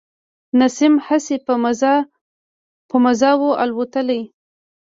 نسیم 0.59 0.93
هسي 1.07 1.35
په 2.89 2.99
مزه 3.05 3.31
و 3.39 3.41
الوتلی. 3.63 4.21